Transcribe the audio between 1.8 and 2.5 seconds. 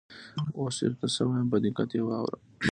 یې واوره.